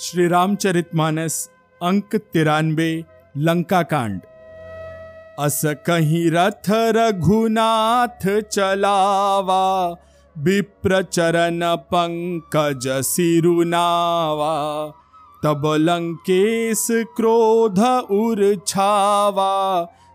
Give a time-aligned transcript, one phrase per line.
[0.00, 1.36] श्री रामचरितमानस
[1.82, 2.90] अंक तिरानवे
[3.36, 4.20] लंका कांड
[5.38, 9.64] अस कहीं रथ रघुनाथ चलावा
[10.36, 14.54] विप्र चरण पंकज सिरुनावा,
[15.44, 16.86] तब लंकेश
[17.16, 17.78] क्रोध
[18.10, 19.52] उर छावा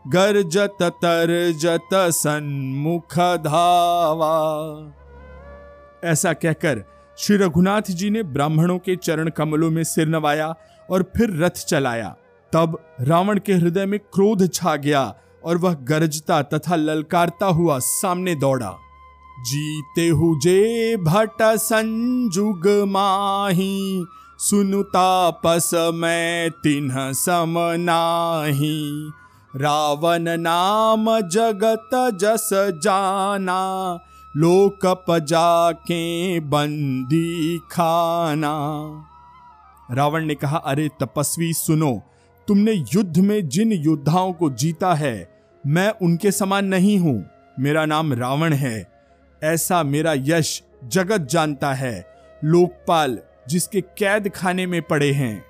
[0.05, 4.33] गर्जत तरजत सन्मुख धावा।
[6.03, 10.55] ऐसा कहकर श्री रघुनाथ जी ने ब्राह्मणों के चरण कमलों में सिर नवाया
[10.89, 12.15] और फिर रथ चलाया।
[12.53, 18.35] तब रावण के हृदय में क्रोध छा गया और वह गरजता तथा ललकारता हुआ सामने
[18.35, 18.71] दौड़ा।
[19.39, 24.05] जीते हुजे भट संजुग माही
[24.39, 29.09] सुनुता पस मैं तिन्ह सम नाही।
[29.55, 31.89] रावण नाम जगत
[32.21, 32.49] जस
[32.83, 33.61] जाना
[34.37, 38.53] लोक पजा के बंदी खाना
[39.91, 42.01] रावण ने कहा, अरे तपस्वी सुनो,
[42.47, 47.25] तुमने युद्ध में जिन योद्धाओं को जीता है, मैं उनके समान नहीं हूँ।
[47.59, 48.91] मेरा नाम रावण है।
[49.43, 52.05] ऐसा मेरा यश जगत जानता है,
[52.43, 55.45] लोकपाल जिसके कैद खाने में पड़े हैं।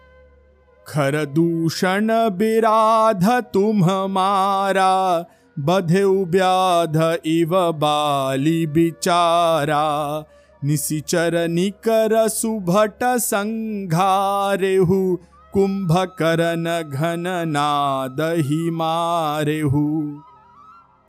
[0.88, 5.26] खर दूषण बिराध तुम हमारा
[5.58, 10.24] बधे व्याध इव बाली बिचारा।
[10.64, 15.18] निशिचर निकर सुभट संघारेहु,
[15.54, 20.12] कुंभकरण घन नादही मारेहु।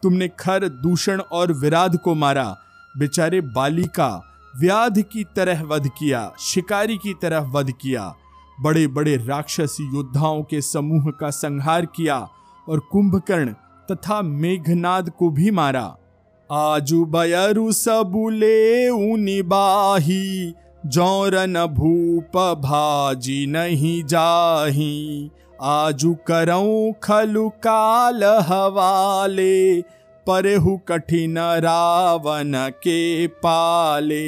[0.03, 2.57] तुमने खर दूषण और विराध को मारा,
[2.99, 4.23] बेचारे बाली का
[4.61, 8.15] व्याध की तरह वध किया, शिकारी की तरह वध किया
[8.61, 12.29] बड़े बड़े राक्षसी योद्धाओं के समूह का संहार किया
[12.69, 13.55] और कुंभकर्ण
[13.91, 15.87] तथा मेघनाद को भी मारा।
[16.51, 20.55] आजू बयरु सबुले उनिबाही
[20.85, 25.31] जौरन भूप भाजी नहीं जाही।
[25.63, 29.81] आजू करऊं खलु काल हवाले,
[30.27, 34.27] परहु कठिन रावण के पाले।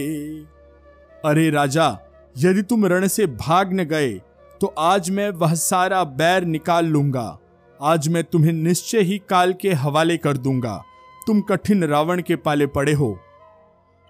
[1.25, 1.99] अरे राजा,
[2.37, 4.13] यदि तुम रण से भाग न गए
[4.61, 7.39] तो आज मैं वह सारा बैर निकाल लूँगा।
[7.83, 10.85] आज मैं तुम्हें निश्चय ही काल के हवाले कर दूँगा।
[11.27, 13.19] तुम कठिन रावण के पाले पड़े हो।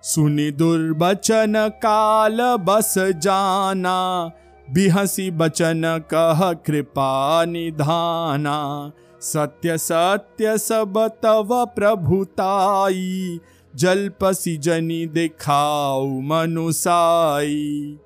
[0.03, 4.31] सुनी दुर्बचन काल बस जाना,
[4.69, 5.83] बिहसी बचन
[6.15, 13.41] कह कृपा निधाना। सत्य सत्य सब तव प्रभुताई
[13.75, 17.99] जलपसी जनी दिखाऊ मनुसाई।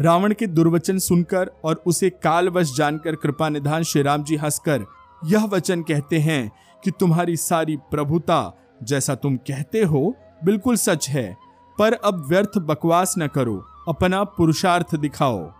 [0.00, 4.84] रावण के दुर्वचन सुनकर और उसे कालवश जानकर कृपा निधान श्री राम जी हंसकर
[5.22, 6.50] यह वचन कहते हैं
[6.84, 8.40] कि तुम्हारी सारी प्रभुता
[8.82, 11.36] जैसा तुम कहते हो बिल्कुल सच है,
[11.78, 13.56] पर अब व्यर्थ बकवास न करो,
[13.88, 15.50] अपना पुरुषार्थ दिखाओ।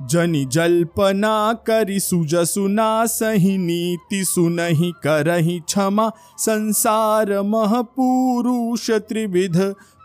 [0.00, 9.58] जनी जल्पना करी सुज सुना सही नीति सुनही करही क्षमा, संसार मह पुरुष त्रिविध,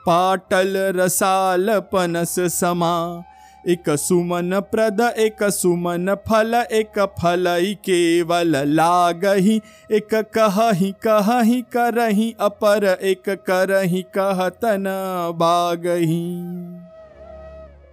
[0.05, 3.23] पाटल रसाल पनस समा।
[3.69, 7.45] एक सुमन प्रद, एक सुमन फल, एक फल
[7.85, 9.61] केवल लागही।
[9.91, 14.83] एक कहही कहही करही, अपर एक करही, कहतन
[15.35, 16.35] बागही।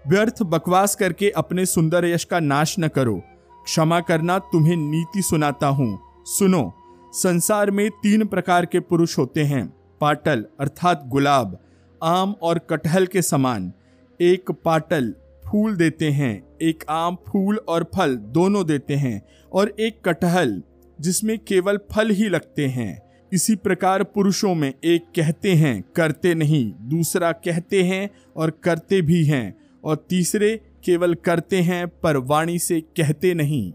[0.08, 3.22] व्यर्थ बकवास करके अपने सुंदर यश का नाश न करो।
[3.64, 6.74] क्षमा करना तुम्हें नीति सुनाता हूँ। सुनो,
[7.12, 11.58] संसार में तीन प्रकार के पुरुष होते हैं, पाटल अर्थात गुलाब,
[12.02, 13.72] आम और कटहल के समान।
[14.20, 15.14] एक पाटल
[15.50, 19.22] फूल देते हैं, एक आम फूल और फल दोनों देते हैं,
[19.52, 20.62] और एक कटहल,
[21.00, 26.72] जिसमें केवल फल ही लगते हैं। इसी प्रकार पुरुषों में एक कहते हैं, करते नहीं,
[26.80, 32.80] दूसरा कहते हैं और करते भी हैं, और तीसरे केवल करते हैं, पर वाणी से
[32.80, 33.72] कहते नहीं।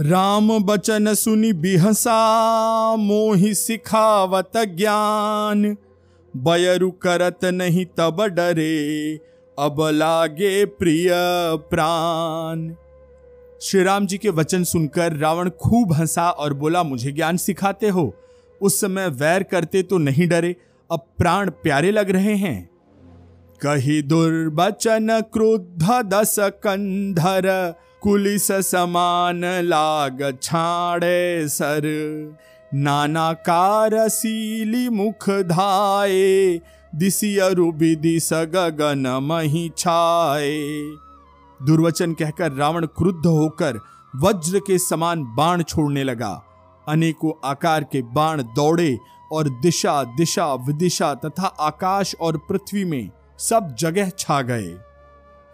[0.00, 5.76] राम बचन सुनी बिहसा, मोहि सिखावत ज्ञान।
[6.36, 9.20] बयरु करत नहीं तब डरे
[9.60, 11.08] अब लागे प्रिय
[11.70, 12.72] प्राण।
[13.62, 18.14] श्री राम जी के वचन सुनकर रावण खूब हंसा और बोला, मुझे ज्ञान सिखाते हो?
[18.60, 20.56] उस समय वैर करते तो नहीं डरे,
[20.90, 22.70] अब प्राण प्यारे लग रहे हैं।
[23.60, 31.82] कही दुर्बचन क्रुद्ध दस कंधर, कुलिस समान लाग छाड़े सर।
[32.74, 36.60] नाना कारसीली मुख धाये
[36.94, 40.58] दिसियरु विदिस गगन मही छाए।
[41.60, 43.78] दुर्वचन कहकर रावण क्रुद्ध होकर
[44.16, 46.32] वज्र के समान बाण छोड़ने लगा।
[46.88, 48.98] अनेकों आकार के बाण दौड़े
[49.32, 54.68] और दिशा दिशा, विदिशा तथा आकाश और पृथ्वी में सब जगह छा गए।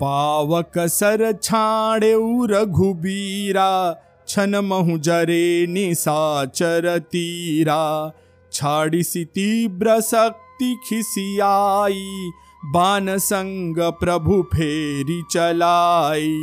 [0.01, 2.13] पावक सर छाड़े
[2.51, 8.13] रघुबीरा, छन महु जरे निसाचर तीरा।
[8.53, 10.01] छाड़ी सी तीव्र
[10.57, 12.31] शक्ति खिसियाई
[12.65, 16.39] बान संग प्रभु फेरी चलाई।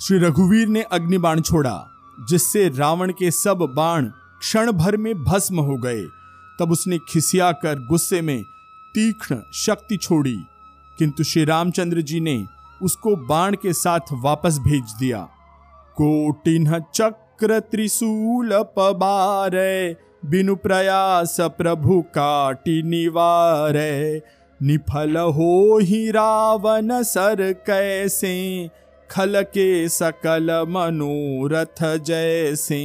[0.00, 1.74] श्री रघुवीर ने अग्नि बाण छोड़ा,
[2.28, 4.06] जिससे रावण के सब बाण
[4.40, 6.02] क्षण भर में भस्म हो गए।
[6.58, 8.42] तब उसने खिसिया कर गुस्से में
[8.94, 10.36] तीक्ष्ण शक्ति छोड़ी,
[10.98, 12.44] किंतु श्री रामचंद्र जी ने
[12.80, 15.26] उसको बाण के साथ वापस भेज दिया।
[15.96, 19.56] कोटिन्ह चक्र त्रिशूल पबार
[20.22, 23.76] बिनु प्रयास प्रभु काटि निवार,
[24.60, 28.68] निफल हो ही रावण सर कैसे
[29.10, 32.78] खल के सकल मनोरथ जैसे।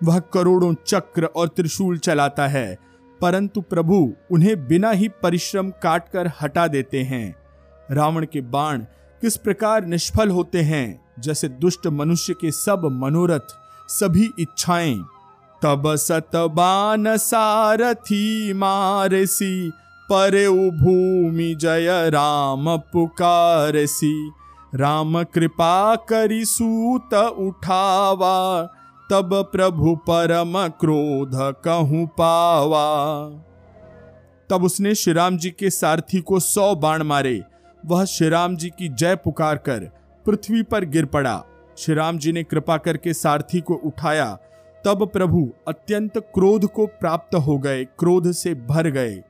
[0.00, 2.78] वह करोड़ों चक्र और त्रिशूल चलाता है,
[3.20, 7.34] परंतु प्रभु उन्हें बिना ही परिश्रम काटकर हटा देते हैं।
[7.88, 8.84] रावण के बाण
[9.22, 13.56] किस प्रकार निष्फल होते हैं, जैसे दुष्ट मनुष्य के सब मनोरथ,
[13.88, 15.00] सभी इच्छाएँ।
[15.64, 19.70] तब सतबान सारथी मारसी
[20.08, 24.32] परे भूमि जय राम पुकारसी।
[24.74, 28.62] राम कृपा करी सूत उठावा,
[29.10, 31.30] तब प्रभु परम क्रोध
[31.64, 32.86] कहूँ पावा।
[34.50, 37.42] तब उसने श्री राम जी के सारथी को सौ बाण मारे।
[37.86, 39.90] वह श्री राम जी की जय पुकार कर
[40.26, 41.42] पृथ्वी पर गिर पड़ा।
[41.78, 44.38] श्री राम जी ने कृपा करके सारथी को उठाया।
[44.84, 49.22] तब प्रभु अत्यंत क्रोध को प्राप्त हो गए, क्रोध से भर गए।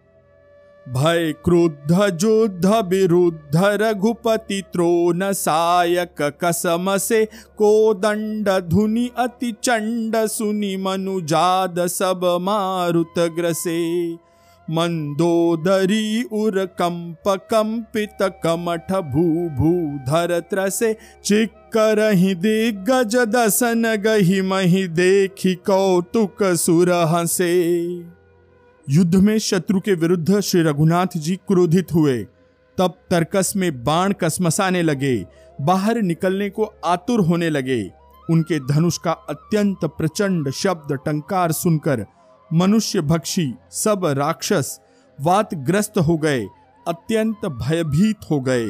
[0.88, 7.24] भय क्रोध जोध विरुद्ध, रघुपति त्रोन सायक, कसम से
[7.58, 14.12] को दंड धुनि अति चंड, सुनि मनुजाद सब मारुत ग्रसे।
[14.70, 19.24] मंदोदरी उर कंप कंपित कमठ भू
[19.56, 19.72] भू
[20.06, 20.92] धर त्रसे
[21.24, 27.52] चिक्कर ही दिग्गज दसन गही मही देखी कौतुक सुर हसे
[28.88, 32.18] युद्ध में शत्रु के विरुद्ध श्री रघुनाथ जी क्रोधित हुए।
[32.78, 35.26] तब तर्कस में बाण कसमसाने लगे,
[35.60, 37.82] बाहर निकलने को आतुर होने लगे।
[38.30, 42.04] उनके धनुष का अत्यंत प्रचंड शब्द टंकार सुनकर
[42.52, 44.80] मनुष्य भक्षी, सब राक्षस
[45.20, 46.46] वातग्रस्त हो गए,
[46.88, 48.66] अत्यंत भयभीत हो गए।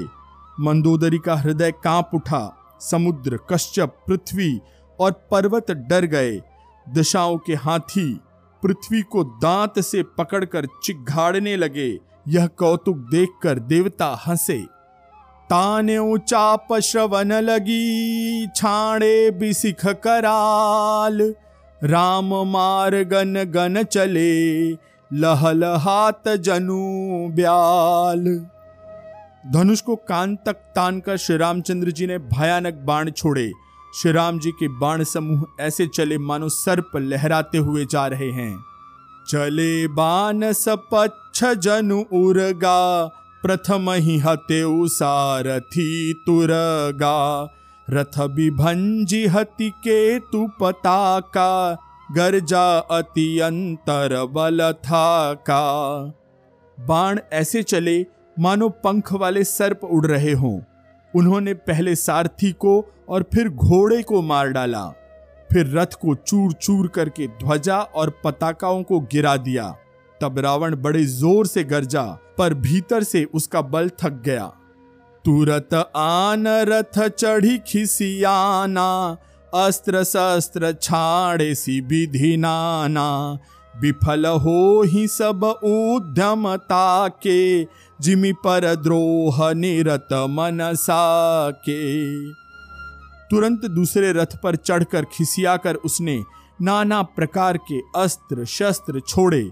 [0.61, 4.61] मंदोदरी का हृदय काँप उठा, समुद्र, कश्यप, पृथ्वी
[5.01, 6.43] और पर्वत डर गए।
[6.89, 8.21] दिशाओं के हाथी
[8.63, 14.59] पृथ्वी को दांत से पकड़कर चिघाड़ने लगे। यह कौतुक देखकर देवता हंसे।
[15.51, 21.35] ताने चाप श्रवण लगी, छाणे बिसिख कराल।
[21.85, 22.95] राम मार
[23.47, 24.73] गन चले,
[25.13, 26.79] लहल हाथ जनु
[27.33, 28.47] ब्याल।
[29.53, 33.53] धनुष को कान तक तान कर श्री रामचंद्र जी ने भयानक बाण छोड़े।
[34.01, 38.65] श्री राम जी के बाण समूह ऐसे चले मानो सर्प लहराते हुए जा रहे हैं।
[39.29, 43.07] चले बान सपच्छ जनु उर्गा,
[43.43, 47.49] प्रथम ही हते सारथी तुरगा।
[47.89, 51.73] रथ विभंजी हति के तु पताका
[52.13, 55.65] गर्जा अति अंतर बल था का
[56.79, 58.07] बाण ऐसे चले,
[58.37, 60.61] मानो पंख वाले सर्प उड़ रहे हों।
[61.15, 64.87] उन्होंने पहले सारथी को और फिर घोड़े को मार डाला।
[65.51, 69.69] फिर रथ को चूर चूर करके ध्वजा और पताकाओं को गिरा दिया।
[70.21, 72.03] तब रावण बड़े ज़ोर से गरजा,
[72.39, 74.53] पर भीतर से उसका बल थक गया।
[75.25, 78.87] तुरत आन रथ चढ़ी खिसियाना
[79.53, 83.39] अस्त्र शस्त्र छाड़े सी विधि नाना।
[83.75, 87.65] विफल हो ही सब उद्यमता के
[88.01, 91.81] जिमि पर द्रोह निरत मनसा के
[93.31, 96.23] तुरंत दूसरे रथ पर चढ़कर खिसियाकर उसने
[96.63, 99.49] नाना प्रकार के अस्त्र शस्त्र छोड़े।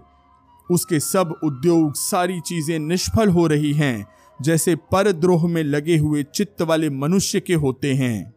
[0.71, 4.07] उसके सब उद्योग सारी चीज़ें निष्फल हो रही हैं।
[4.42, 8.35] जैसे परद्रोह में लगे हुए चित्त वाले मनुष्य के होते हैं।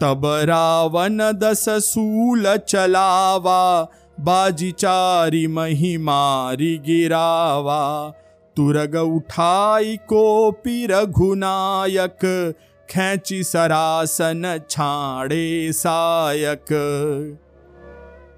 [0.00, 3.88] तब रावण दस सूल चलावा
[4.20, 8.10] बाजी चारी मही मारी गिरावा।
[8.56, 12.54] तुरग उठाई को रघुनायक,
[12.90, 16.72] खेची सरासन छाड़े सायक।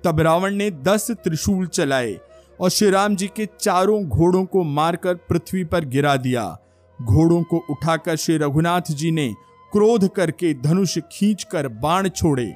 [0.05, 2.21] तब रावण ने दस त्रिशूल चलाए
[2.61, 6.59] और श्री राम जी के चारों घोड़ों को मारकर पृथ्वी पर गिरा दिया।
[7.05, 9.29] घोड़ों को उठाकर श्री रघुनाथ जी ने
[9.73, 12.53] क्रोध करके धनुष खींचकर बाण छोड़े।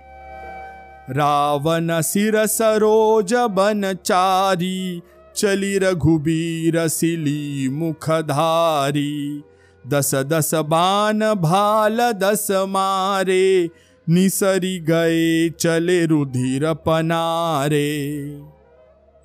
[1.10, 5.02] रावण सिर सरोज बन चारी,
[5.36, 9.42] चली रघुबीर सिली मुखधारी
[9.84, 13.70] दस दस बान भाल दस मारे,
[14.06, 17.88] निसरी गए चले रुधिर पनारे।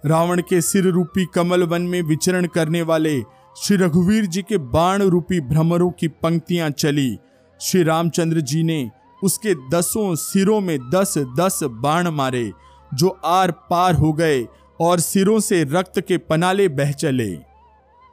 [0.03, 3.19] रावण के सिर रूपी कमल वन में विचरण करने वाले
[3.57, 7.17] श्री रघुवीर जी के बाण रूपी भ्रमरों की पंक्तियाँ चली।
[7.61, 8.91] श्री रामचंद्र जी ने
[9.23, 12.51] उसके दसों सिरों में दस दस बाण मारे,
[12.93, 14.47] जो आर पार हो गए
[14.81, 17.37] और सिरों से रक्त के पनाले बह चले।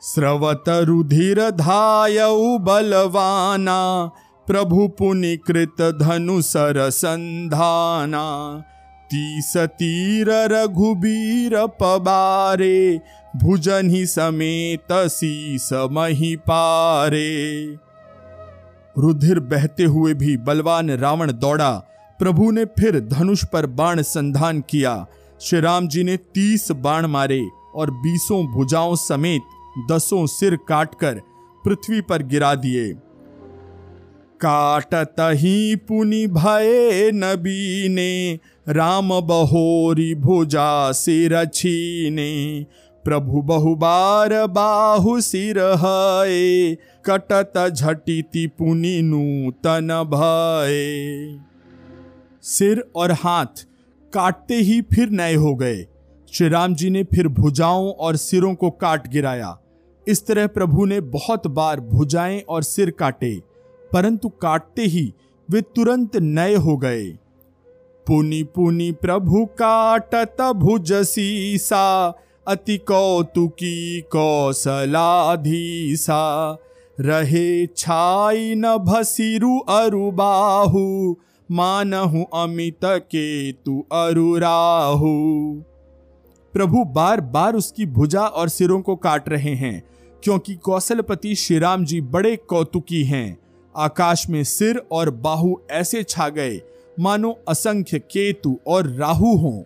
[0.02, 2.18] स्रवत रुधिर धाय
[2.58, 4.10] बलवाना,
[4.46, 6.90] प्रभु पुनिकृत धनु सर
[9.12, 13.00] संधाना तीस तीर रघुबीर पबारे,
[13.36, 14.92] भुजन ही समेत
[15.74, 17.66] मही पारे।
[18.98, 21.72] रुधिर बहते हुए भी बलवान रावण दौड़ा।
[22.18, 25.06] प्रभु ने फिर धनुष पर बाण संधान किया।
[25.40, 29.42] श्री राम जी ने तीस बाण मारे और बीसों भुजाओं समेत
[29.92, 31.20] दसों सिर काटकर
[31.64, 32.94] पृथ्वी पर गिरा दिए।
[34.44, 42.66] काटत ही पुनि भय नबी ने राम बहोरी भुजा सिर छीने,
[43.04, 46.74] प्रभु बहुबार बाहु सिर है
[47.04, 51.38] कटत झटिति पुनि नूतन भय
[52.42, 53.64] सिर और हाथ
[54.12, 55.86] काटते ही फिर नए हो गए।
[56.32, 59.56] श्री राम जी ने फिर भुजाओं और सिरों को काट गिराया।
[60.06, 63.34] इस तरह प्रभु ने बहुत बार भुजाएँ और सिर काटे,
[63.92, 65.12] परंतु काटते ही
[65.48, 67.06] वे तुरंत नए हो गए।
[68.10, 72.14] पुनि पुनि प्रभु काटत भुज सीसा
[72.46, 75.08] अति कौतुकी कौशलाधीसा।
[77.00, 81.14] रहे छाई न भसिरु अरुबाहु,
[81.48, 85.62] मानहु अमित के तु अरुराहु।
[86.54, 89.82] प्रभु बार बार उसकी भुजा और सिरों को काट रहे हैं,
[90.22, 93.38] क्योंकि कौशलपति श्रीराम जी बड़े कौतुकी हैं।
[93.74, 96.62] आकाश में सिर और बाहु ऐसे छा गए
[97.00, 99.62] मानो असंख्य केतु और राहु हों।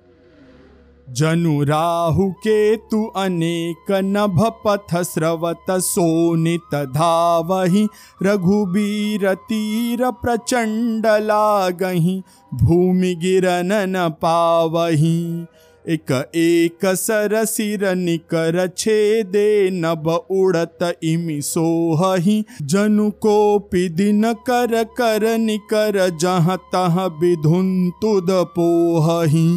[1.10, 7.88] जनु राहु केतु अनेक नभ पथ स्रवत सोनित धावही,
[8.22, 12.22] रघुबीर तीर प्रचंड लागही,
[12.54, 15.46] भूमि गिरन न पावही।
[15.88, 25.38] एक एक सर सिर निकर छेदे नभ उड़त इमि सोहही। जनु को दिन कर कर
[25.38, 29.48] निकर, जहाँ तह विधुन तुद पोहही।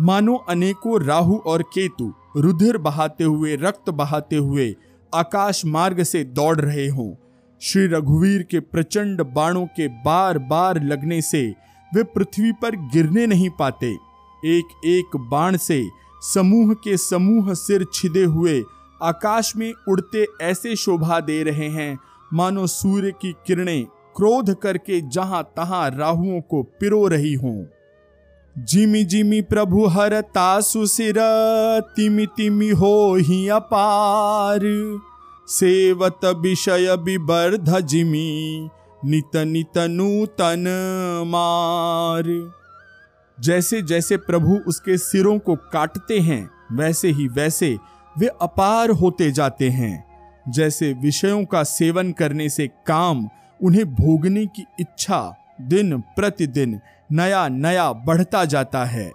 [0.00, 4.74] मानो अनेकों राहु और केतु रुधिर बहाते हुए, रक्त बहाते हुए
[5.14, 7.12] आकाश मार्ग से दौड़ रहे हों।
[7.60, 11.54] श्री रघुवीर के प्रचंड बाणों के बार बार लगने से
[11.94, 14.05] वे पृथ्वी पर गिरने नहीं पाते।
[14.46, 15.88] एक एक बाण से
[16.22, 18.64] समूह के समूह सिर छिदे हुए
[19.02, 21.98] आकाश में उड़ते ऐसे शोभा दे रहे हैं।
[22.34, 23.84] मानो सूर्य की किरणें
[24.16, 27.64] क्रोध करके जहाँ तहां राहुओं को पिरो रही हों।
[28.58, 31.14] जिमि जिमि प्रभु हर तासु सिर,
[31.96, 34.60] तिमि तिमि हो ही अपार।
[35.48, 38.68] सेवत विषय विवर्ध जिमि,
[39.04, 40.64] नित नित नूतन
[41.26, 42.52] मार।
[43.40, 47.78] जैसे जैसे प्रभु उसके सिरों को काटते हैं, वैसे ही वैसे
[48.18, 50.06] वे अपार होते जाते हैं।
[50.48, 53.28] जैसे विषयों का सेवन करने से काम,
[53.62, 56.80] उन्हें भोगने की इच्छा दिन प्रतिदिन
[57.12, 59.12] नया नया बढ़ता जाता है।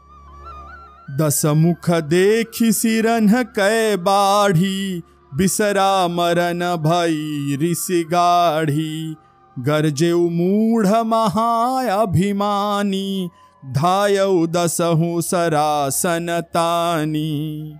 [1.11, 9.15] दस मुख देखी सिरन कै बाढ़ी, बिसरा मरन भई ऋषि गाढ़ी।
[9.59, 13.29] गरजे मूढ़ महाअभिमानी
[13.65, 17.75] धायऊ दसहु सरासन तानी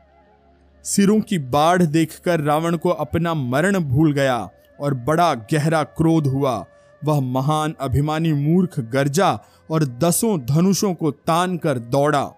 [0.85, 6.65] सिरों की बाढ़ देखकर रावण को अपना मरण भूल गया और बड़ा गहरा क्रोध हुआ।
[7.05, 9.39] वह महान अभिमानी मूर्ख गर्जा
[9.71, 12.31] और दसों धनुषों को तान कर दौड़ा।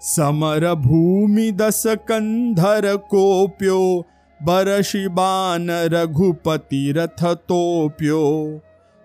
[0.00, 4.04] समर भूमि दस कंधर कोप्यो
[4.42, 8.22] बरशी बान रघुपति रथ तोप्यो।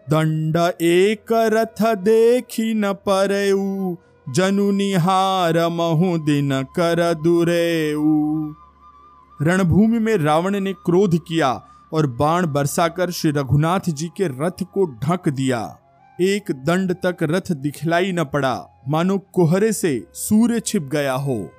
[0.10, 3.96] दंड एक रथ देखी न परऊ,
[4.34, 8.54] जनु निहार महु दिन कर दुरेऊ।
[9.42, 11.63] रणभूमि में रावण ने क्रोध किया
[11.94, 15.78] और बाण बरसाकर श्री रघुनाथ जी के रथ को ढक दिया।
[16.22, 21.50] एक दंड तक रथ दिखलाई न पड़ा। मानो कोहरे से सूर्य छिप गया हो।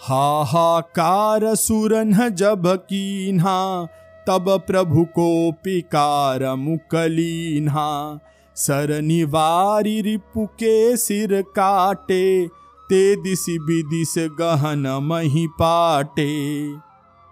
[0.00, 3.88] हाहाकार सुरन जब कीन्हा
[4.28, 8.18] तब प्रभु को पिकार मुकलीन्हा।
[8.56, 12.48] सर निवारी रिपु के सिर काटे,
[12.88, 16.68] ते दिशि विदिश गहन मही पाटे।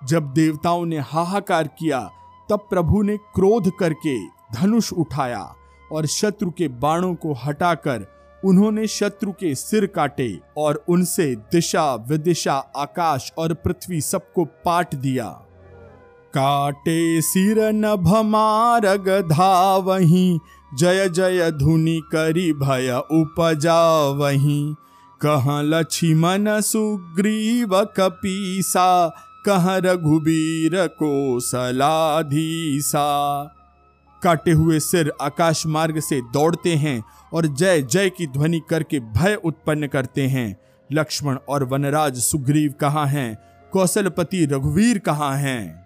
[0.07, 2.11] जब देवताओं ने हाहाकार किया,
[2.51, 5.55] तब प्रभु ने क्रोध करके धनुष उठाया
[5.93, 8.07] और शत्रु के बाणों को हटाकर
[8.45, 15.46] उन्होंने शत्रु के सिर काटे और उनसे दिशा विदिशा आकाश और पृथ्वी सबको पाट दिया।
[16.39, 20.39] काटे सिर नभ मारग धावही,
[20.79, 24.75] जय जय धुनि करी भय उपजावही।
[25.23, 29.09] कह लक्ष्मण सुग्रीव कपीसा,
[29.47, 33.05] कह रघुबीर को सलाधीसा
[34.23, 39.35] काटे हुए सिर आकाश मार्ग से दौड़ते हैं और जय जय की ध्वनि करके भय
[39.45, 40.61] उत्पन्न करते हैं।
[40.93, 43.39] लक्ष्मण और वनराज सुग्रीव कहाँ हैं?
[43.73, 45.86] कौशलपति रघुवीर कहाँ हैं?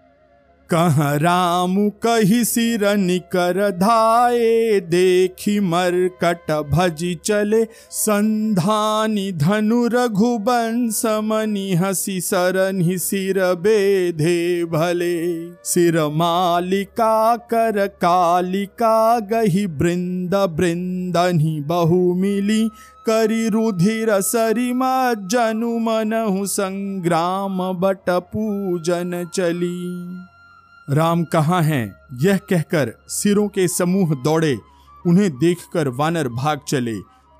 [0.75, 12.21] कह राम कही सिर निकर धाये, देखी मरकट भजी चले। संधानी धनु रघुबंश मनि हसी
[12.21, 15.19] सरन सिर बेधे भले।
[15.65, 22.69] सिर मालिका कर कालिका गही बृंद बृंदनी बहु मिली।
[23.07, 29.79] करी रुधिर सरिमा जनु मनहु संग्राम बट पूजन चली।
[30.89, 31.95] राम कहाँ हैं?
[32.23, 34.57] यह कहकर सिरों के समूह दौड़े।
[35.07, 36.95] उन्हें देखकर वानर भाग चले।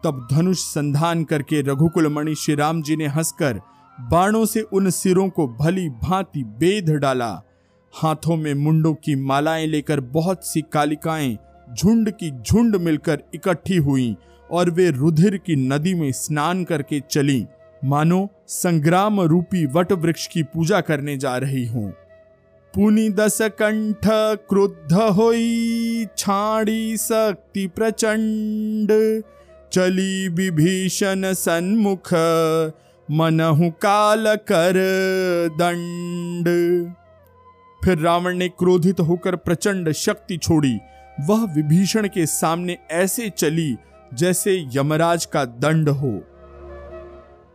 [0.05, 3.61] तब धनुष संधान करके रघुकुल मणि श्री राम जी ने हंसकर
[4.01, 7.43] बाणों से उन सिरों को भली भांति बेध डाला।
[7.93, 11.39] हाथों में मुंडों की मालाएँ लेकर बहुत सी कालिकाएँ
[11.79, 14.17] झुंड की झुंड मिलकर इकट्ठी हुई
[14.51, 17.47] और वे रुधिर की नदी में स्नान करके चली।
[17.85, 21.93] मानो संग्राम रूपी वट वृक्ष की पूजा करने जा रही हूँ।
[22.75, 24.07] पुनि दस कंठ
[24.49, 28.91] क्रुद्ध होई छाड़ी शक्ति प्रचंड
[29.73, 32.13] चली विभीषण सन्मुख,
[33.09, 34.79] मनहु काल कर
[35.59, 36.49] दंड
[37.85, 40.77] फिर रावण ने क्रोधित होकर प्रचंड शक्ति छोड़ी।
[41.21, 43.77] वह विभीषण के सामने ऐसे चली,
[44.15, 46.19] जैसे यमराज का दंड हो।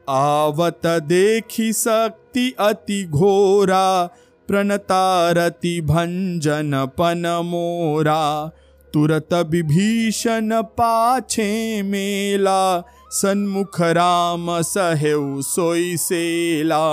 [0.10, 4.10] आवत देखी शक्ति अति घोरा
[4.48, 8.52] प्रणतारति भंजन पन मोरा
[8.94, 12.82] तुरत विभीषण पाछे मेला,
[13.12, 16.86] सन्मुख राम सहेउ सोई सेला।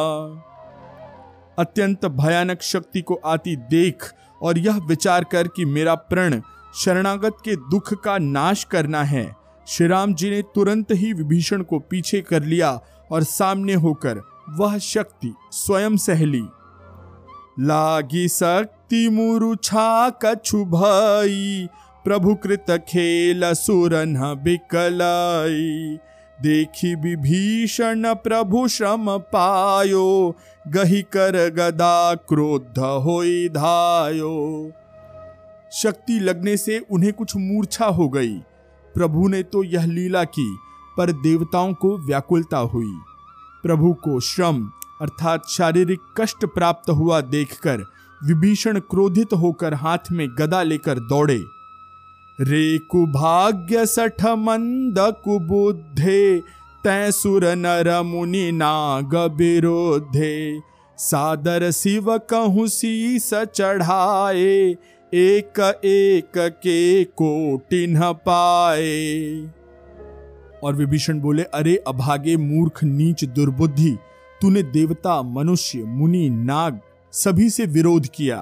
[1.58, 4.12] अत्यंत भयानक शक्ति को आती देख
[4.42, 6.40] और यह विचार कर कि मेरा प्रण
[6.74, 9.36] शरणागत के दुख का नाश करना है
[9.66, 12.70] श्री राम जी ने तुरंत ही विभीषण को पीछे कर लिया
[13.12, 16.42] और सामने होकर वह शक्ति स्वयं सहली।
[17.60, 21.68] लागी शक्ति मुरुछा कछु भई
[22.04, 25.98] प्रभु कृत खेल सुरन बिकलाई।
[26.42, 30.34] देखी विभीषण प्रभु श्रम पायो,
[30.68, 34.72] गही कर गदा क्रोध होई धायो।
[35.72, 38.34] शक्ति लगने से उन्हें कुछ मूर्छा हो गई।
[38.94, 40.56] प्रभु ने तो यह लीला की,
[40.96, 42.92] पर देवताओं को व्याकुलता हुई।
[43.62, 47.85] प्रभु को श्रम अर्थात शारीरिक कष्ट प्राप्त हुआ देखकर
[48.20, 51.40] विभीषण क्रोधित होकर हाथ में गदा लेकर दौड़े।
[52.40, 56.40] रे कुभाग्य सठ मंद कुबुद्धे
[56.85, 60.61] तैसुर नर मुनि नाग विरोधे
[60.98, 64.76] सादर शिव कहूँ शीस चढ़ाए,
[65.12, 69.50] एक एक के कोटिन पाए।
[70.64, 73.96] और विभीषण बोले, अरे अभागे मूर्ख, नीच दुर्बुद्धि
[74.42, 76.81] तूने देवता, मनुष्य, मुनि, नाग
[77.12, 78.38] सभी से विरोध किया।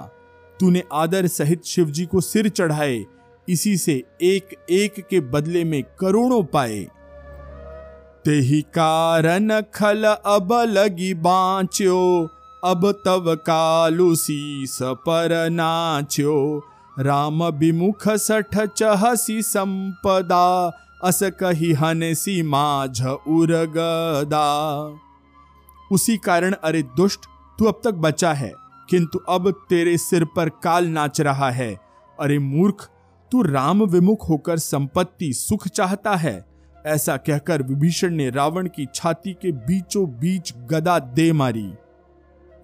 [0.60, 3.04] तूने आदर सहित शिवजी को सिर चढ़ाए,
[3.48, 6.80] इसी से एक एक के बदले में करोड़ों पाए।
[8.24, 12.28] ते ही कारण खल अब लगी बाँच्यो
[12.64, 16.64] अब तब कालू शीस पर नाच्यो
[16.98, 20.72] राम विमुख सठ चहसी संपदा,
[21.04, 24.48] अस कही हनसी माझ उरगदा।
[25.90, 27.20] उसी कारण, अरे दुष्ट,
[27.58, 28.52] तू अब तक बचा है।
[28.90, 31.80] किंतु अब तेरे सिर पर काल नाच रहा है।
[32.20, 32.88] अरे मूर्ख,
[33.32, 36.46] तू राम विमुख होकर संपत्ति, सुख चाहता है।
[36.86, 41.72] ऐसा कहकर विभीषण ने रावण की छाती के बीचों बीच गदा दे मारी।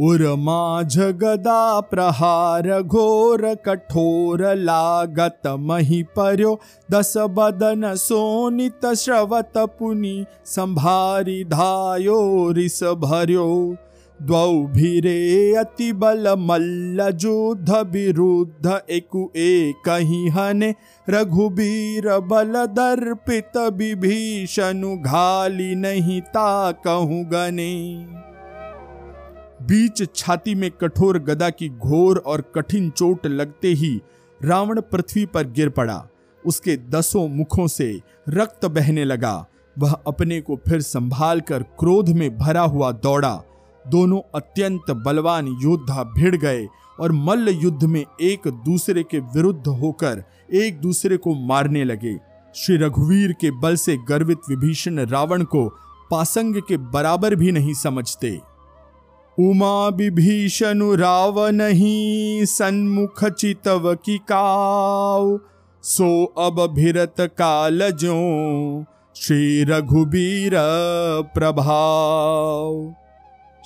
[0.01, 6.53] उर माझ गदा प्रहार घोर कठोर लागत मही पर्यो
[6.91, 12.19] दस बदन सोनित श्रवत पुनि संभारी धायो
[12.53, 13.49] रिस भर्यो
[14.21, 19.89] द्वौ भीरे अति बल मल्ल युद्ध विरुद्ध एकु एक
[20.37, 20.75] हने।
[21.11, 27.75] रघुबीर बल दर्पित विभीषणु घाली नहीं ता कहूँ गने
[29.67, 34.01] बीच छाती में कठोर गदा की घोर और कठिन चोट लगते ही
[34.41, 36.07] रावण पृथ्वी पर गिर पड़ा।
[36.45, 39.47] उसके दसों मुखों से रक्त बहने लगा।
[39.79, 43.35] वह अपने को फिर संभाल कर क्रोध में भरा हुआ दौड़ा।
[43.85, 46.67] दोनों अत्यंत बलवान योद्धा भिड़ गए
[47.01, 50.23] और मल्ल युद्ध में एक दूसरे के विरुद्ध होकर
[50.55, 52.17] एक दूसरे को मारने लगे।
[52.55, 55.69] श्री रघुवीर के बल से गर्वित विभीषण रावण को
[56.11, 58.39] पासंग के बराबर भी नहीं समझते।
[59.39, 65.41] उमा विभीषण रावण ही सन्मुख चितव की काव
[65.83, 68.85] सो अब भिरत काल जो
[69.17, 70.51] श्री रघुबीर
[71.35, 72.95] प्रभाव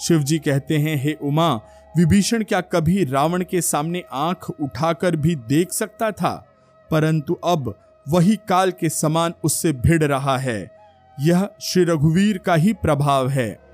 [0.00, 1.54] शिव जी कहते हैं, हे उमा,
[1.96, 6.46] विभीषण क्या कभी रावण के सामने आँख उठाकर भी देख सकता था?
[6.90, 7.74] परंतु अब
[8.08, 10.70] वही काल के समान उससे भिड़ रहा है।
[11.20, 13.69] यह श्री रघुवीर का ही प्रभाव है।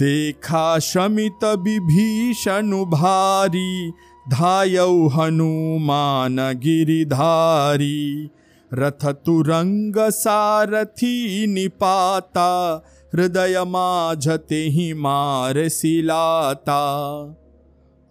[0.00, 3.90] देखा शमित विभीषण भारी,
[4.30, 8.30] धायौ हनुमान गिरिधारी
[8.74, 12.50] रथ तुरंग सारथी निपाता,
[13.14, 16.80] हृदय माझते ही मार सिलाता।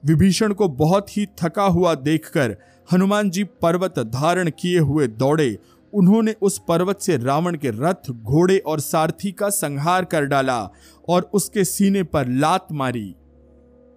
[0.05, 2.55] विभीषण को बहुत ही थका हुआ देखकर
[2.93, 5.57] हनुमान जी पर्वत धारण किए हुए दौड़े
[5.93, 10.69] उन्होंने उस पर्वत से रावण के रथ, घोड़े और सारथी का संहार कर डाला
[11.09, 13.15] और उसके सीने पर लात मारी।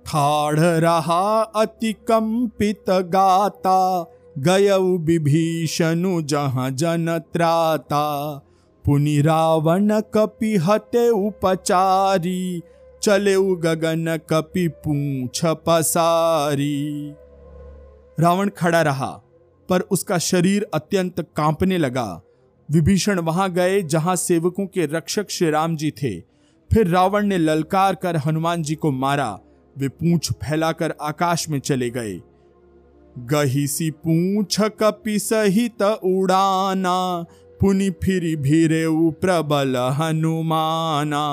[0.07, 8.37] ठाढ़ रहा अति कंपित गाता गय विभीषणु जहाँ जन त्राता।
[8.85, 12.63] पुनि रावण कपि हते उपचारी
[13.03, 17.15] चले गगन कपि पूछ पसारी।
[18.21, 19.23] रावण खड़ा रहा।
[19.69, 22.23] पर उसका शरीर अत्यंत कांपने लगा।
[22.71, 26.21] विभीषण वहाँ गए जहाँ सेवकों के रक्षक श्री राम जी थे।
[26.71, 29.39] फिर रावण ने ललकार कर हनुमान जी को मारा।
[29.79, 32.21] वे पूंछ फैलाकर आकाश में चले गए।
[33.19, 37.25] गही सी पूछ कपि सहित उड़ाना,
[37.61, 41.25] पुनि फिर भीरे प्रबल हनुमाना।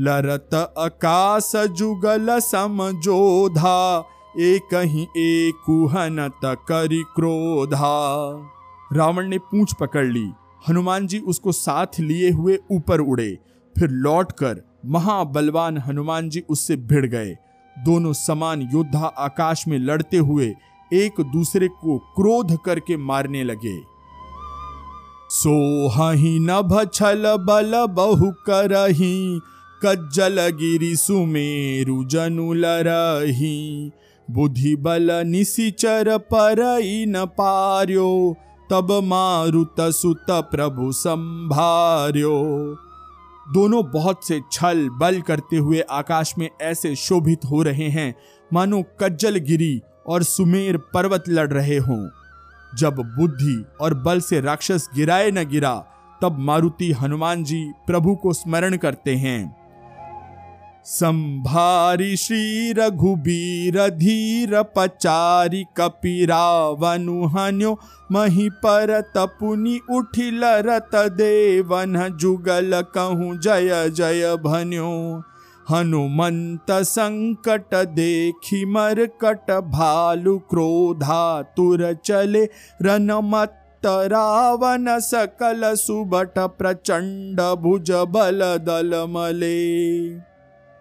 [0.00, 4.08] लरत आकाश जुगल समझोधा
[4.40, 5.54] एक ही एक
[6.44, 8.28] करी क्रोधा।
[8.92, 10.32] रावण ने पूंछ पकड़ ली।
[10.68, 13.38] हनुमान जी उसको साथ लिए हुए ऊपर उड़े।
[13.78, 17.36] फिर लौटकर महाबलवान हनुमान जी उससे भिड़ गए।
[17.78, 20.54] दोनों समान योद्धा आकाश में लड़ते हुए
[20.92, 23.80] एक दूसरे को क्रोध करके मारने लगे।
[25.30, 29.40] सोहि नभ छल बल बहु करही
[29.86, 33.90] कज्जल गिरी सुमेरु जनु लरही
[34.30, 38.36] बुद्धि बल निशिचर पर न पार्यो,
[38.70, 42.40] तब मारुत सुत प्रभु संभार्यो।
[43.54, 48.14] दोनों बहुत से छल बल करते हुए आकाश में ऐसे शोभित हो रहे हैं,
[48.52, 52.08] मानो कज्जल गिरी और सुमेर पर्वत लड़ रहे हों।
[52.78, 55.86] जब बुद्धि और बल से राक्षस गिराए न गिरा,
[56.22, 59.61] तब मारुति हनुमान जी प्रभु को स्मरण करते हैं।
[60.86, 67.76] संभारी श्री रघुबीर धीर पचारी कपिरावनु हन्यो,
[68.12, 74.90] मही पर तपुनि उठिल रत देवन, जुगल कहूँ जय जय भन्यो।
[75.70, 82.44] हनुमंत संकट देखी मरकट भालु क्रोधा तुर चले
[82.82, 90.31] रनमत रावण सकल सुबट प्रचंड भुज बल दल मले।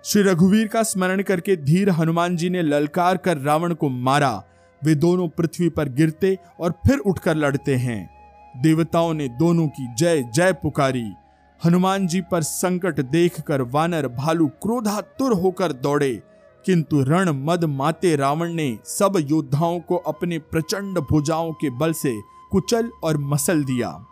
[0.06, 4.44] श्री रघुवीर का स्मरण करके धीर हनुमान जी ने ललकार कर रावण को मारा।
[4.84, 8.10] वे दोनों पृथ्वी पर गिरते और फिर उठकर लड़ते हैं।
[8.62, 11.14] देवताओं ने दोनों की जय जय पुकारी।
[11.66, 16.22] हनुमान जी पर संकट देखकर वानर भालू क्रोधातुर होकर दौड़े।
[16.66, 22.22] किंतु रण मद माते रावण ने सब योद्धाओं को अपने प्रचंड भुजाओं के बल से
[22.52, 24.06] कुचल और मसल दिया।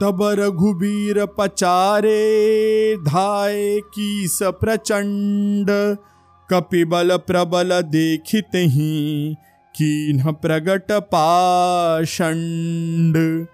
[0.00, 5.96] तब रघुबीर पचारे, धाय की स प्रचंड।
[6.50, 9.36] कपिबल प्रबल देखित ही,
[9.74, 13.46] कीन्ह प्रगट पाषंड।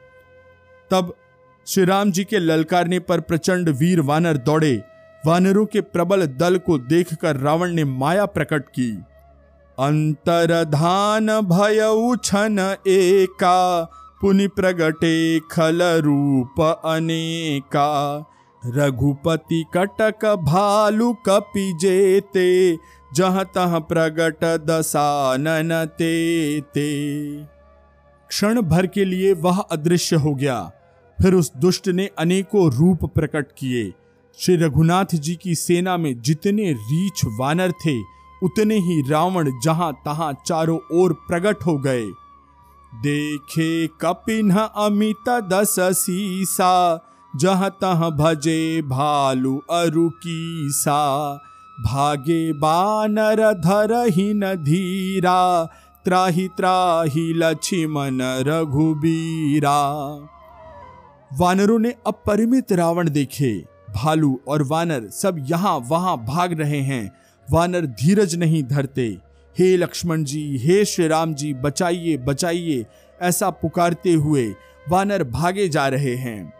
[0.91, 1.15] तब
[1.67, 4.83] श्री राम जी के ललकारने पर प्रचंड वीर वानर दौड़े।
[5.27, 9.05] वानरों के प्रबल दल को देखकर रावण ने माया प्रकट की।
[9.79, 18.25] अंतरधान भय उछन एका पुनि प्रगटे खल रूप अनेका।
[18.67, 22.79] रघुपति कटक भालु कपि जेते,
[23.15, 26.89] जह तह प्रगट दसानन ते ते।
[28.29, 30.73] क्षण भर के लिए वह अदृश्य हो गया।
[31.23, 33.93] फिर उस दुष्ट ने अनेकों रूप प्रकट किए।
[34.39, 38.01] श्री रघुनाथ जी की सेना में जितने रीछ वानर थे,
[38.43, 42.07] उतने ही रावण जहाँ तहां चारों ओर प्रकट हो गए।
[42.93, 47.05] देखे कपिन अमित दस सीसा,
[47.37, 51.35] जह तह भजे भालू अरु की सा
[51.87, 55.65] भागे बानर धर ही न धीरा,
[56.05, 59.79] त्राही त्राही लक्ष्मण रघुबीरा।
[61.39, 63.53] वानरों ने अपरिमित रावण देखे,
[63.95, 67.11] भालू और वानर सब यहाँ वहाँ भाग रहे हैं।
[67.49, 72.87] वानर धीरज नहीं धरते। हे लक्ष्मण जी, हे श्री राम जी, बचाइए बचाइए,
[73.21, 74.45] ऐसा पुकारते हुए
[74.89, 76.53] वानर भागे जा रहे हैं।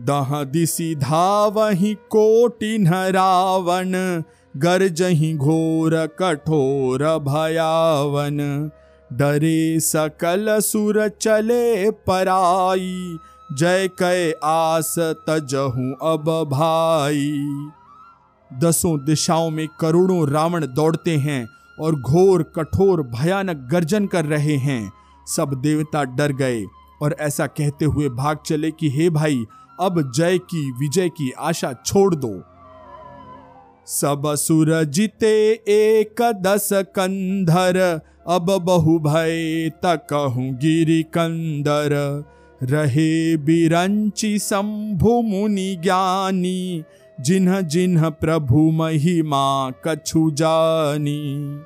[0.00, 3.92] दह दिसी धावही कोटिन रावण
[4.56, 8.38] गरजही घोर कठोर भयावन।
[9.10, 13.16] डरे सकल सुर चले पराई,
[13.52, 17.32] जय कै आस तजहू अब भाई।
[18.50, 21.46] दसों दिशाओं में करोड़ों रावण दौड़ते हैं
[21.80, 24.92] और घोर, कठोर, भयानक गर्जन कर रहे हैं।
[25.26, 26.64] सब देवता डर गए
[27.02, 29.44] और ऐसा कहते हुए भाग चले कि, हे भाई,
[29.80, 32.42] अब जय की, विजय की आशा छोड़ दो।
[33.86, 42.24] सब सुर जीते एक दस कंधर अब बहु भय तकहूँ गिरी कंदर
[42.62, 46.84] रहे बिरंची शंभु मुनि ज्ञानी।
[47.20, 51.60] जिन्ह जिन्ह प्रभु महिमा कछु जानी।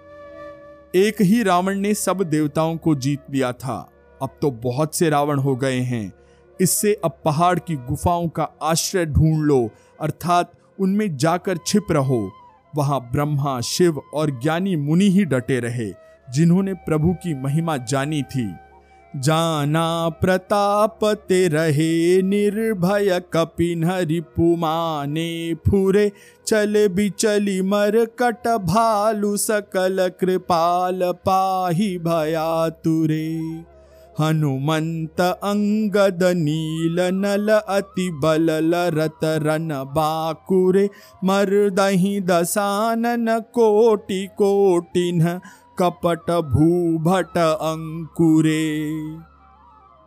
[0.95, 3.91] एक ही रावण ने सब देवताओं को जीत लिया था।
[4.23, 6.13] अब तो बहुत से रावण हो गए हैं।
[6.61, 12.33] इससे अब पहाड़ की गुफाओं का आश्रय ढूंढ लो, अर्थात उनमें जाकर छिप रहो।
[12.77, 15.93] वहाँ ब्रह्मा, शिव और ज्ञानी मुनि ही डटे रहे,
[16.33, 18.55] जिन्होंने प्रभु की महिमा जानी थी।
[19.15, 23.85] जाना प्रताप ते रहे निर्भय कपिन
[24.37, 25.33] पुमाने
[25.69, 26.11] फुरे
[26.47, 33.29] चल बिचली मर कट भालु सकल कृपाल पाही भया तुरे
[34.21, 40.89] हनुमंत अंगद नील नल अति बल लरत रन बाकुरे
[41.25, 45.23] मर दही दसानन कोटि कोटिन
[45.83, 48.83] कपट भूभट अंकुरे।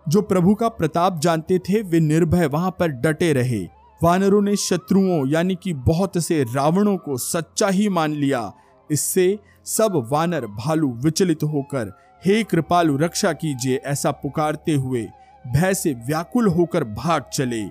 [0.09, 3.67] जो प्रभु का प्रताप जानते थे, वे निर्भय वहाँ पर डटे रहे।
[4.03, 8.53] वानरों ने शत्रुओं, यानी कि बहुत से रावणों को सच्चा ही मान लिया।
[8.91, 11.91] इससे सब वानर भालू विचलित होकर,
[12.25, 15.07] हे कृपालु, रक्षा कीजिए, ऐसा पुकारते हुए
[15.47, 17.63] भय से व्याकुल होकर भाग चले।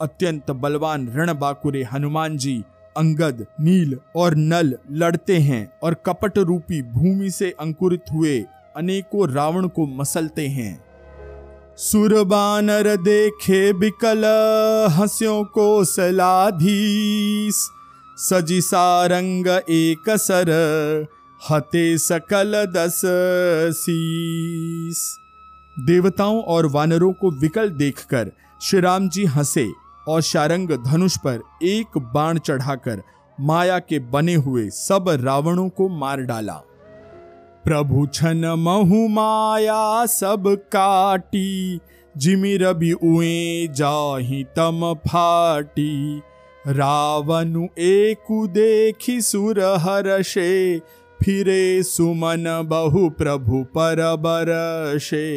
[0.00, 2.64] अत्यंत बलवान रणबाकुरे हनुमान जी
[2.96, 8.38] अंगद, नील और नल लड़ते हैं और कपट रूपी भूमि से अंकुरित हुए
[8.76, 10.84] अनेकों रावण को मसलते हैं।
[11.76, 14.24] सुरबानर देखे बिकल
[14.90, 17.68] हंस्यों को सलाधीस
[18.18, 20.50] सजी सारंग एक सर,
[21.50, 23.00] हते सकल दस
[23.76, 25.18] सीस
[25.76, 28.30] देवताओं और वानरों को विकल देखकर
[28.62, 29.66] श्री राम जी हंसे।
[30.08, 33.02] और शारंग धनुष पर एक बाण चढ़ाकर
[33.40, 36.62] माया के बने हुए सब रावणों को मार डाला।
[37.64, 41.80] प्रभु छन महु माया सब काटी,
[42.16, 46.22] जिमि रवि उए जाही तम फाटी।
[46.68, 50.78] रावनु एकु देखी सुर हर्षे,
[51.20, 55.28] फिरे सुमन बहु प्रभु पर बरशे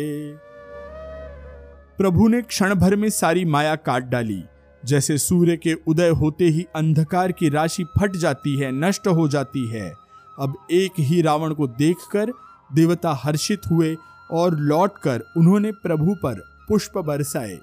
[1.97, 4.43] प्रभु ने क्षण भर में सारी माया काट डाली।
[4.85, 9.67] जैसे सूर्य के उदय होते ही अंधकार की राशि फट जाती है, नष्ट हो जाती
[9.67, 9.93] है।
[10.39, 12.31] अब एक ही रावण को देखकर
[12.73, 13.97] देवता हर्षित हुए
[14.31, 16.35] और लौटकर उन्होंने प्रभु पर
[16.69, 17.59] पुष्प बरसाए।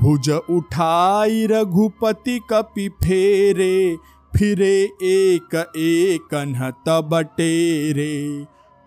[0.00, 3.96] भुज उठाई रघुपति कपि फेरे,
[4.36, 6.36] फिरे एक एक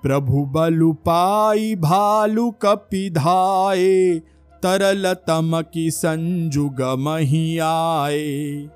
[0.03, 4.21] प्रभु बलु पाई भालू कपि धाए
[4.63, 8.69] तरल तम की संजुग मही आए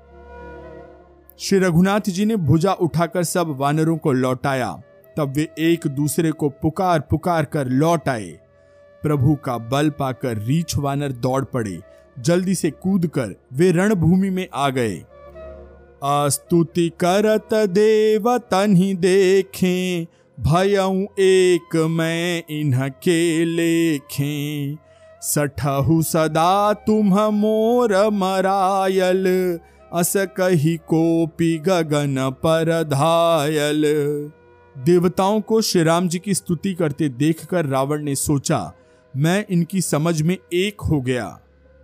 [1.40, 4.82] श्री रघुनाथ जी ने भुजा उठाकर सब वानरों को लौटाया।
[5.16, 8.30] तब वे एक दूसरे को पुकार पुकार कर लौट आए।
[9.02, 11.78] प्रभु का बल पाकर रीछ वानर दौड़ पड़े।
[12.18, 14.96] जल्दी से कूद कर वे रणभूमि में आ गए।
[16.02, 20.06] अस्तुति करत देव तन्ही देखें,
[20.40, 24.85] भयऊ एक मैं इन्ह के लेखें।
[25.22, 29.26] सठहु सदा तुम मोर मरायल,
[29.92, 33.82] अस कही कोपी गगन पर धायल
[34.76, 38.72] देवताओं को श्री राम जी की स्तुति करते देखकर रावण ने सोचा,
[39.14, 41.26] मैं इनकी समझ में एक हो गया,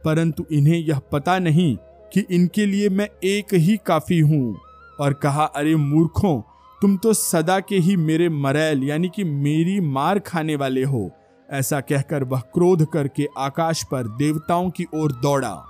[0.04, 1.76] परंतु इन्हें यह पता नहीं
[2.12, 4.56] कि इनके लिए मैं एक ही काफ़ी हूँ।
[5.00, 6.40] और कहा, अरे मूर्खों,
[6.82, 11.10] तुम तो सदा के ही मेरे मरैल, यानी कि मेरी मार खाने वाले हो।
[11.52, 15.64] ऐसा कहकर वह क्रोध करके आकाश पर देवताओं की ओर दौड़ा।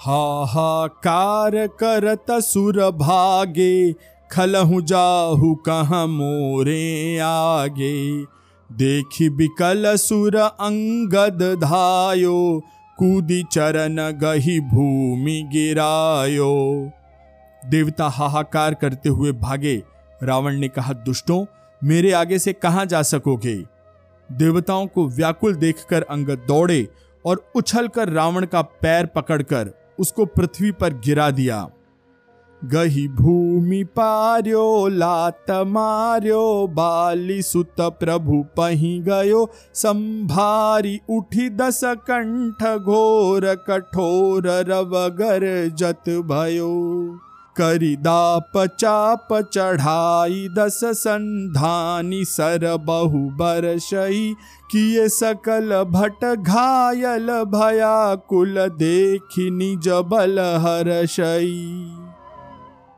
[0.00, 3.92] हाहाकार करत सुर भागे,
[4.32, 8.24] खलहु जाहु कहाँ मोरे आगे।
[8.72, 12.62] देखी बिकल सुर अंगद धायो,
[12.98, 16.90] कूदी चरण गही भूमि गिरायो।
[17.66, 19.82] देवता हाहाकार करते हुए भागे।
[20.22, 21.44] रावण ने कहा, दुष्टों,
[21.84, 23.64] मेरे आगे से कहाँ जा सकोगे?
[24.38, 26.88] देवताओं को व्याकुल देखकर अंगद दौड़े
[27.24, 31.68] और उछलकर रावण का पैर पकड़कर उसको पृथ्वी पर गिरा दिया।
[32.62, 43.54] गही भूमि पार्यो, लात मार्यो, बाली सुत प्रभु पही गयो, संभारी उठी दस कंठ घोर
[43.68, 46.72] कठोर रवगर जत भयो।
[47.56, 54.34] करिदाप चाप चढ़ाई दस संधानी सर बहु बरसई,
[54.70, 61.96] किए सकल भट घायल भया कुल देखी निज बल हरसई।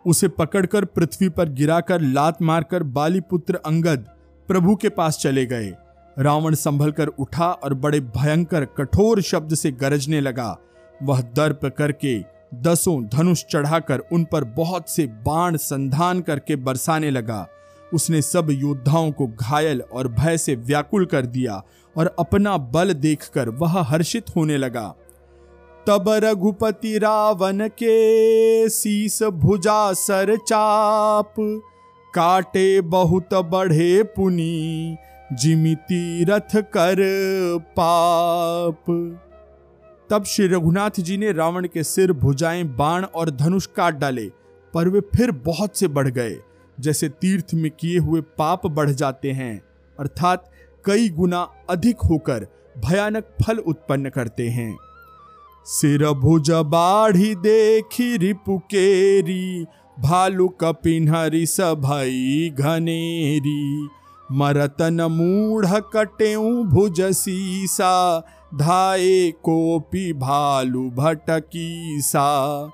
[0.06, 4.06] उसे पकड़कर पृथ्वी पर गिराकर लात मारकर बाली पुत्र अंगद
[4.48, 5.72] प्रभु के पास चले गए।
[6.16, 10.56] रावण संभल कर उठा और बड़े भयंकर कठोर शब्द से गरजने लगा।
[11.02, 12.18] वह दर्प करके
[12.62, 17.46] दसों धनुष चढ़ाकर उन पर बहुत से बाण संधान करके बरसाने लगा।
[17.94, 21.62] उसने सब योद्धाओं को घायल और भय से व्याकुल कर दिया
[21.96, 24.94] और अपना बल देखकर वह हर्षित होने लगा।
[25.86, 31.34] तब रघुपति रावण के शीस भुजा सर चाप,
[32.14, 34.96] काटे बहुत बढ़े पुनी,
[35.32, 35.76] जिमि
[36.30, 36.96] रथ कर
[37.76, 38.84] पाप।
[40.14, 44.26] तब श्री रघुनाथ जी ने रावण के सिर, भुजाएँ, बाण और धनुष काट डाले,
[44.74, 46.36] पर वे फिर बहुत से बढ़ गए,
[46.78, 49.56] जैसे तीर्थ में किए हुए पाप बढ़ जाते हैं,
[49.98, 50.50] अर्थात
[50.84, 52.46] कई गुना अधिक होकर
[52.78, 54.76] भयानक फल उत्पन्न करते हैं।
[55.66, 63.88] सिर, भुज, बाढ़ी देखी रिपुकेरी भालू कपिन्हरी सभई घनेरी,
[64.32, 67.92] मरतन मूढ़ कटेऊ भुज सीसा
[68.54, 72.70] धाए कोपी भालू भटकी सा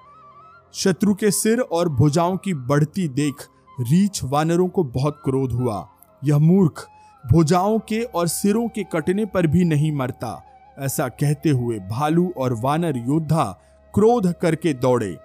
[0.75, 3.35] शत्रु के सिर और भुजाओं की बढ़ती देख
[3.81, 5.89] रीछ वानरों को बहुत क्रोध हुआ।
[6.25, 6.87] यह मूर्ख
[7.33, 10.45] भुजाओं के और सिरों के कटने पर भी नहीं मरता।
[10.79, 13.45] ऐसा कहते हुए भालू और वानर योद्धा
[13.95, 15.17] क्रोध करके दौड़े।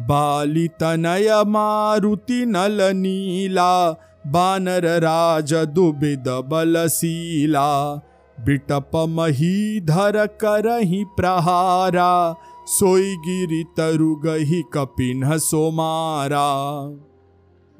[0.00, 3.90] बाली तनय मारुति नल नीला,
[4.26, 8.00] बानर राज दुबिद बलशीला।
[8.40, 12.34] बिटप मही धर करही प्रहारा
[12.66, 16.46] सोई गिरी तरु गही कपिन सोमारा।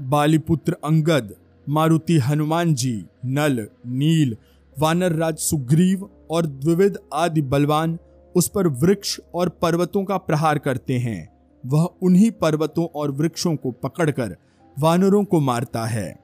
[0.00, 1.34] बालीपुत्र अंगद,
[1.68, 4.36] मारुति हनुमान जी नल, नील,
[4.78, 7.98] वानर राज सुग्रीव और द्विविध आदि बलवान
[8.36, 11.28] उस पर वृक्ष और पर्वतों का प्रहार करते हैं।
[11.66, 14.36] वह उन्हीं पर्वतों और वृक्षों को पकड़कर
[14.78, 16.21] वानरों को मारता है।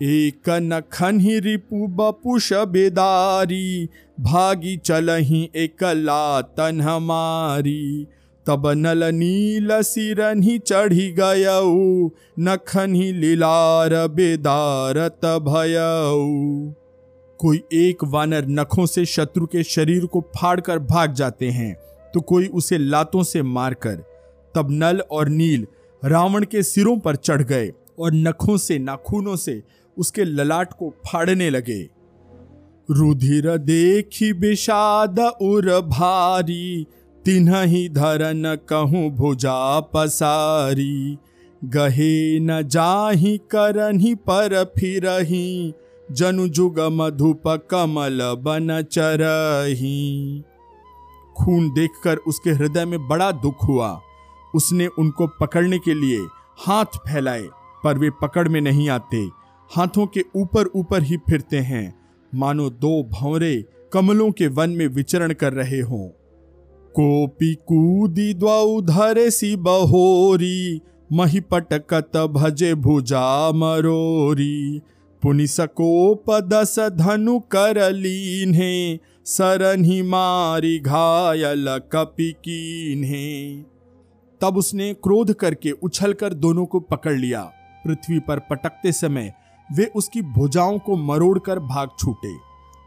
[0.00, 3.88] एक नखन रिपु बपुष बेदारी
[4.20, 8.06] भागी चलही एक लातन हमारी।
[8.46, 12.08] तब नल नील सिरन ही चढ़ी गयऊ
[12.40, 16.72] नखन लीलार बेदारत भयऊ।
[17.40, 21.74] कोई एक वानर नखों से शत्रु के शरीर को फाड़कर भाग जाते हैं
[22.14, 23.96] तो कोई उसे लातों से मारकर।
[24.54, 25.66] तब नल और नील
[26.02, 29.62] रावण के सिरों पर चढ़ गए और नखों से, नाखूनों से
[29.96, 31.82] उसके ललाट को फाड़ने लगे।
[32.88, 36.86] रुधिर देखी विषाद उर भारी
[37.24, 41.18] तिन्ह धरन कहूँ भुजा पसारी।
[41.62, 45.74] गहे न जाही करही पर फिरही,
[46.08, 50.42] जनु जुग मधुप कमल बन चरही।
[51.36, 53.88] खून देखकर उसके हृदय में बड़ा दुख हुआ।
[54.54, 56.18] उसने उनको पकड़ने के लिए
[56.58, 57.48] हाथ फैलाए,
[57.84, 59.26] पर वे पकड़ में नहीं आते।
[59.76, 62.00] हाथों के ऊपर ऊपर ही फिरते हैं।
[62.34, 66.08] मानो दो भंवरे कमलों के वन में विचरण कर रहे हों।
[66.94, 70.80] कोपी कूदी द्वौ धरे सी बहोरी,
[71.12, 74.80] मही पटकत भजे भुजा मरोरी।
[75.22, 83.56] पुनि सकोप दस धनु कर लीन्हे सरन ही मारी घायल कपि कीन्हे।
[84.40, 87.42] तब उसने क्रोध करके उछलकर दोनों को पकड़ लिया।
[87.86, 89.34] पृथ्वी पर पटकते समय
[89.72, 92.34] वे उसकी भुजाओं को मरोड़कर भाग छूटे।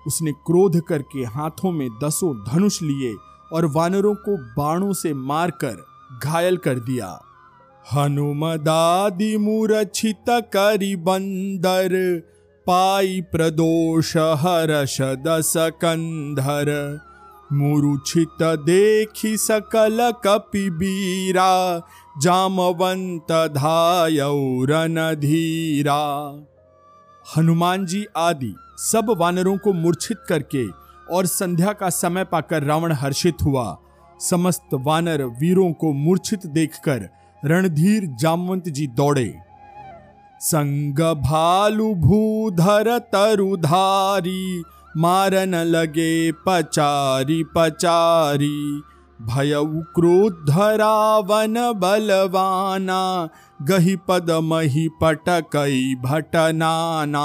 [0.07, 3.15] उसने क्रोध करके हाथों में दसों धनुष लिए
[3.53, 5.86] और वानरों को बाणों से मारकर
[6.23, 7.19] घायल कर दिया।
[7.93, 11.93] हनुमदादि मूर्छित करी बंदर,
[12.67, 16.99] पाई प्रदोष हर्ष दस कंधर।
[17.53, 21.82] मुरुछित देखी सकल कपिबीरा
[22.21, 26.03] जामवंत धायौरन धीरा
[27.28, 30.65] हनुमान जी आदि सब वानरों को मूर्छित करके
[31.13, 33.78] और संध्या का समय पाकर रावण हर्षित हुआ।
[34.19, 37.09] समस्त वानर वीरों को मूर्छित देखकर
[37.45, 39.34] रणधीर जामवंत जी दौड़े।
[40.39, 44.63] संग भालु भूधर तरुधारी,
[44.97, 48.82] मारन लगे पचारी पचारी।
[49.22, 49.53] भय
[49.95, 53.30] क्रोध रावण बलवाना,
[53.61, 57.24] गही पद मही पटकई भटनाना।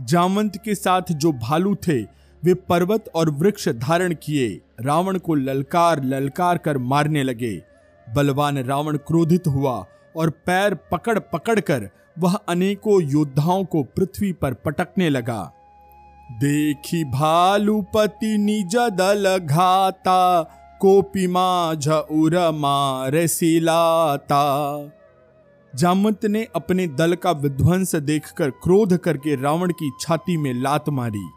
[0.00, 2.02] जामंत के साथ जो भालू थे,
[2.42, 7.62] वे पर्वत और वृक्ष धारण किए, रावण को ललकार ललकार कर मारने लगे।
[8.06, 14.54] बलवान रावण क्रोधित हुआ और पैर पकड़ पकड़ कर वह अनेकों योद्धाओं को पृथ्वी पर
[14.54, 15.52] पटकने लगा।
[16.30, 20.42] देखी भालुपति निज दल घाता,
[20.80, 24.44] कोपी माझ उर मार सिलाता।
[25.76, 31.30] जामवंत ने अपने दल का विध्वंस देखकर क्रोध करके रावण की छाती में लात मारी।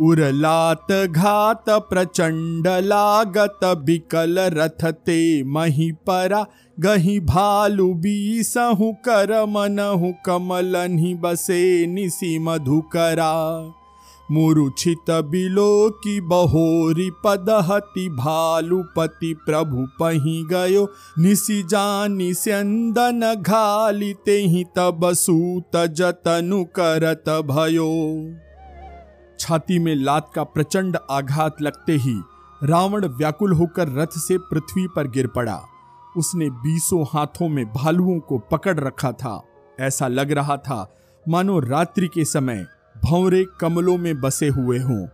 [0.00, 6.46] उरलात घात प्रचंड लागत, बिकल रथ ते मही परा,
[6.80, 10.74] गही भालु बीसहु कर, मनहु कमल
[11.20, 13.74] बसे निसी मधुकरा।
[14.32, 20.86] मुरुछित बिलो की बहोरी पदहति भालुपति प्रभु पही गयो।
[21.18, 27.90] निसी जानी स्यंदन घाली ते ही तब सूत जतनु करत भयो।
[29.40, 32.20] छाती में लात का प्रचंड आघात लगते ही
[32.64, 35.60] रावण व्याकुल होकर रथ से पृथ्वी पर गिर पड़ा।
[36.16, 39.42] उसने बीसों हाथों में भालुओं को पकड़ रखा था।
[39.80, 40.94] ऐसा लग रहा था
[41.28, 42.66] मानो रात्रि के समय
[43.04, 45.06] भंवरे कमलों में बसे हुए हों,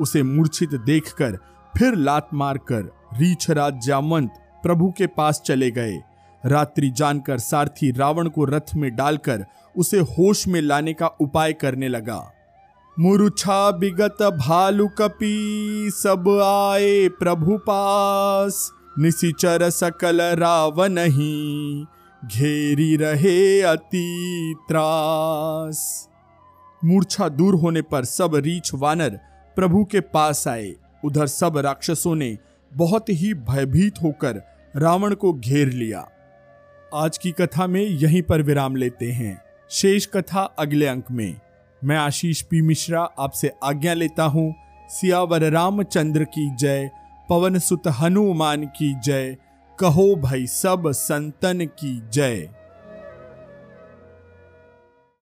[0.00, 1.38] उसे मूर्छित देखकर
[1.74, 2.82] फिर लात मारकर
[3.18, 4.30] रीछराज जामंत
[4.62, 5.98] प्रभु के पास चले गए।
[6.46, 9.44] रात्रि जानकर सारथी रावण को रथ में डालकर
[9.76, 12.20] उसे होश में लाने का उपाय करने लगा।
[12.98, 21.86] मुरुछा बिगत भालु कपी, सब आए प्रभु पास। निशिचर सकल रावण ही,
[22.22, 26.08] घेरी रहे अति त्रास।
[26.84, 29.20] मूर्छा दूर होने पर सब रीछ वानर
[29.56, 30.74] प्रभु के पास आए।
[31.04, 32.38] उधर सब राक्षसों ने
[32.76, 34.42] बहुत ही भयभीत होकर
[34.76, 36.08] रावण को घेर लिया।
[36.94, 41.40] आज की कथा में यहीं पर विराम लेते हैं। शेष कथा अगले अंक में।
[41.84, 44.54] मैं आशीष पी मिश्रा आपसे आज्ञा लेता हूँ।
[44.88, 46.90] सियावर रामचंद्र की जय।
[47.30, 49.36] पवन सुत हनुमान की जय।
[49.80, 52.50] कहो भाई सब संतन की जय।